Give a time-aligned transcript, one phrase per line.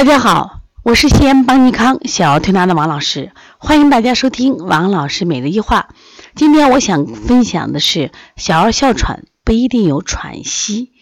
[0.00, 5.90] 大家好，我是西安邦尼康小儿推拿的王老师，欢迎大家收听王老师每日一话。
[6.34, 10.92] 今天我想分享的是小儿哮喘不一定有喘息。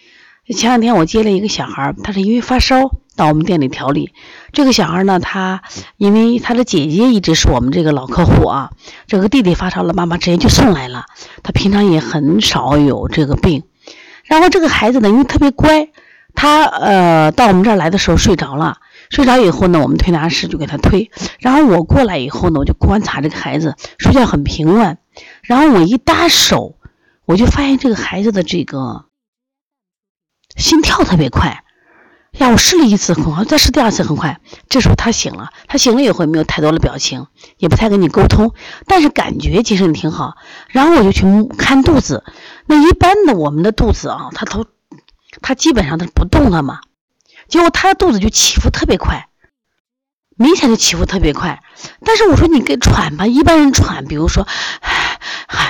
[0.52, 4.12] 前两天我接了一个小孩，他是因为发烧到我们店里调理。
[4.52, 5.62] 这个小孩呢，他
[5.96, 8.72] 因为他的姐姐一直是我们这个老客户啊，
[9.06, 11.04] 这个弟弟发烧了，妈妈直接就送来了。
[11.44, 13.62] 他平常也很少有这个病，
[14.24, 15.88] 然后这个孩子呢，因为特别乖。
[16.34, 18.78] 他呃到我们这儿来的时候睡着了，
[19.10, 24.98] 睡着以后呢，我们推拿师就给他推，然后我过来以后呢，我就观察这个孩子睡觉很平稳，
[25.42, 26.78] 然后我一搭手，
[27.24, 29.06] 我就发现这个孩子的这个
[30.56, 31.64] 心跳特别快，
[32.32, 38.52] 呀，我试了一次很快，再试第二次很快，这时候他醒了，他醒了以后也没有太多的表情，也不太跟你沟通，
[38.86, 40.36] 但是感觉精神挺好，
[40.68, 41.24] 然后我就去
[41.56, 42.24] 看肚子，
[42.66, 44.66] 那一般的我们的肚子啊，他都。
[45.42, 46.80] 他基本上他不动了嘛，
[47.48, 49.28] 结果他的肚子就起伏特别快，
[50.36, 51.62] 明显就起伏特别快。
[52.04, 54.46] 但是我说你给喘吧，一般人喘，比如说，
[54.80, 55.18] 唉，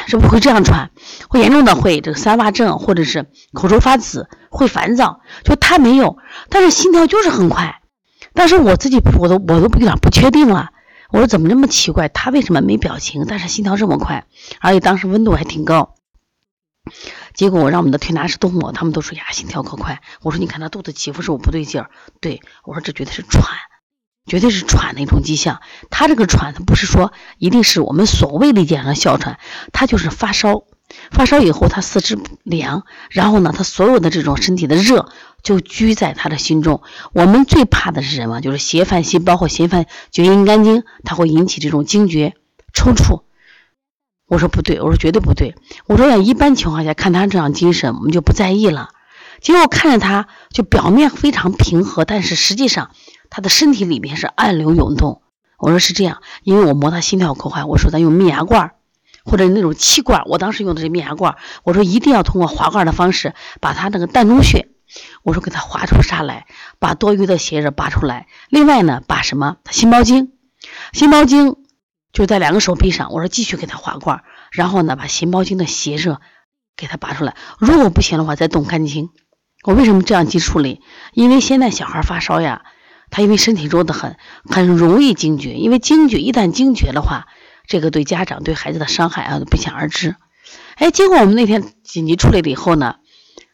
[0.07, 0.91] 是不会这样喘，
[1.29, 5.21] 会严重的会这个三乏症，或者是口臭发紫，会烦躁。
[5.45, 7.81] 就他没有，但是心跳就是很快。
[8.35, 10.71] 但是我自己我都我都有点不确定了，
[11.11, 12.09] 我说怎么这么奇怪？
[12.09, 14.27] 他为什么没表情，但是心跳这么快，
[14.61, 15.95] 而且当时温度还挺高。
[17.35, 20.01] 结果我让我们的推拿师都摸，他们都说呀，心跳可快。
[20.23, 21.91] 我说你看他肚子起伏是不是不对劲儿？
[22.21, 23.45] 对我说这绝对是喘，
[24.27, 25.61] 绝对是喘的一种迹象。
[25.91, 29.39] 他这个喘，他不是说一定是我们所谓理解上的哮喘，
[29.73, 30.65] 他就是发烧。
[31.11, 36.81] 发烧以后他四肢凉，然后呢，他所有的这种身体的热就聚在他的心中。
[37.13, 38.41] 我们最怕的是什么？
[38.41, 42.37] 就是邪犯心，包括邪犯厥阴肝经，它会引起这种惊厥、
[42.73, 43.23] 抽搐。
[44.29, 45.55] 我说不对，我说绝对不对。
[45.87, 48.91] 我说呀，一般情况下看他这样精神，我们就不在意了。
[49.41, 52.91] 结果看着他就表面非常平和，但是实际上
[53.31, 55.23] 他的身体里面是暗流涌动。
[55.59, 57.65] 我说是这样，因为我摸他心跳口快。
[57.65, 58.75] 我说咱用密牙罐儿
[59.25, 61.39] 或者那种气罐儿，我当时用的是密牙罐儿。
[61.65, 64.69] 我说一定要通过滑罐的方式把他那个膻中穴，
[65.23, 66.47] 我说给他滑出痧来，
[66.79, 68.27] 把多余的血热拔出来。
[68.51, 70.33] 另外呢，把什么心包经，
[70.93, 71.57] 心包经。
[72.13, 76.21] 就在两个手臂上，我说继续给他划罐，然后呢，把心包经的邪热
[76.77, 77.37] 给他拔出来。
[77.59, 79.11] 如果不行的话，再动肝经。
[79.65, 80.81] 我为什么这样去处理？
[81.13, 82.63] 因为现在小孩发烧呀，
[83.11, 85.55] 他因为身体弱得很，很容易惊厥。
[85.55, 87.27] 因为惊厥一旦惊厥的话，
[87.67, 90.17] 这个对家长对孩子的伤害啊，都不想而知。
[90.77, 92.97] 哎，结果我们那天紧急处理了以后呢，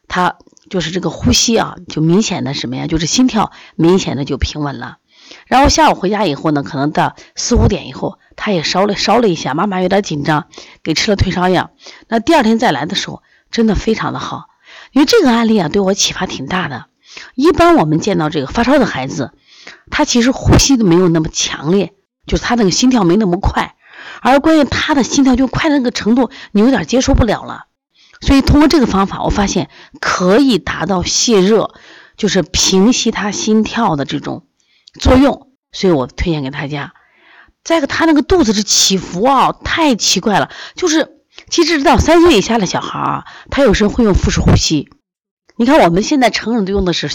[0.07, 0.37] 他
[0.71, 4.99] 就是这个呼吸啊，就明显的什么呀，就是心跳明显的就平稳了。
[5.47, 8.19] 然后下午回家以后呢，可能到四五点以后。
[8.37, 10.49] 他也烧了烧了一下，妈妈有点紧张，
[10.83, 11.71] 给吃了退烧药。
[12.09, 13.23] 那第二天再来的时候，
[13.53, 14.47] 真的非常的好。
[14.91, 16.87] 因为这个案例啊，对我启发挺大的。
[17.37, 19.31] 一般我们见到这个发烧的孩子，
[19.89, 21.95] 他其实呼吸都没有那么强烈，
[22.27, 23.77] 就是他那个心跳没那么快。
[24.21, 27.67] 而关键他的心跳就快的那个程度，你有点接受不了了。
[28.21, 29.71] 所以通过这个方法，我发现
[30.01, 31.73] 可以达到泄热，
[32.17, 34.45] 就是平息他心跳的这种
[35.01, 35.51] 作用。
[35.73, 36.95] 所以我推荐给大家。
[37.65, 40.51] 再个，他那个肚子是起伏啊，太奇怪了。
[40.75, 44.91] 就是，其实到三岁以下的小孩啊，他有时候会用腹式呼吸。
[45.57, 47.09] 你看，我们现在成人都用的是，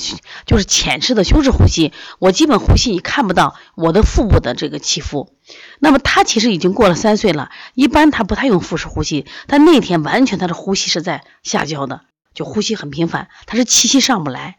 [0.46, 1.94] 就是浅式的胸式呼吸。
[2.20, 5.36] 我基本呼吸你看不到我的腹部的这个起伏。
[5.78, 9.26] 那么他其实已经过了三岁了，一般他不太用腹式呼吸。
[9.46, 12.02] 但那天完全他的呼吸是在下焦的，
[12.34, 14.56] 就呼吸很频繁，他是气息上不来。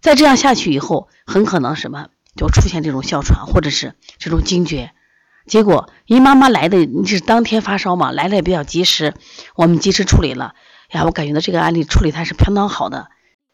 [0.00, 4.92] 再这样下去以后，很可能什么就出现这种哮喘或者是这种惊厥。
[5.46, 9.14] 结果，因妈妈来的是当天发烧嘛，来的也比较及时，
[9.54, 10.54] 我们及时处理了。
[10.90, 13.08] 呀，我感觉到这个案例处理它是相当好的。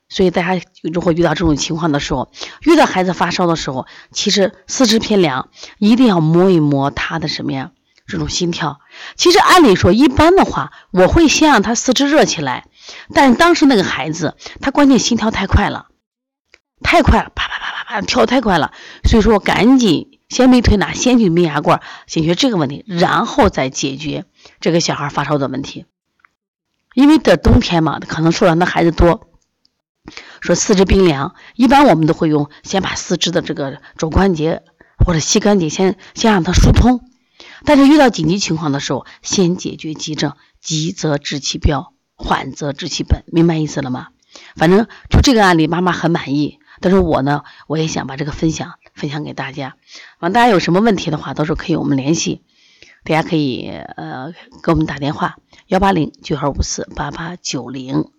[0.09, 2.31] 所以大家如果遇到这种情况的时候，
[2.63, 5.49] 遇到孩子发烧的时候，其实四肢偏凉，
[5.79, 7.71] 一定要摸一摸他的什么呀？
[8.07, 8.81] 这种心跳。
[9.17, 12.67] 其实按理说，一般的话，我会先让他四肢热起来，
[13.15, 15.87] 但当时那个孩子，他关键心跳太快了，
[16.83, 17.33] 太快了，
[18.03, 18.73] 跳太快了，
[19.05, 20.11] 所以说赶紧。
[20.31, 24.25] 先没推拿，先去密牙罐解决这个问题，然后再解决
[24.59, 25.85] 这个小孩发烧的问题。
[26.95, 29.29] 因为这冬天嘛，可能受凉的孩子多，
[30.41, 34.63] 说四肢冰凉，一般我们都会用先把四肢的这个肘关节
[35.07, 37.03] 或者膝关节先先让它疏通。
[37.65, 44.09] 但是遇到紧急情况的时候，先解决急症，急则治其标，缓则治其本，明白意思了吗？
[44.57, 46.59] 反正就这个案例，妈妈很满意。
[46.81, 49.77] 但是我呢，我也想把这个分享分享给大家。
[50.19, 52.43] 完，大家有什么问题的话，到时候可以我们联系。
[53.05, 54.33] 大家可以呃
[54.63, 55.37] 给我们打电话：
[55.67, 58.11] 幺八零九二五四八八九零。